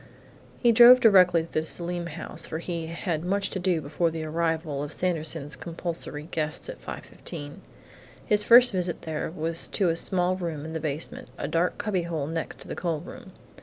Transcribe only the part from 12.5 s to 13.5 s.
to the coal room.